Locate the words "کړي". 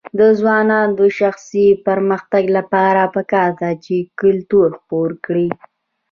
5.25-5.47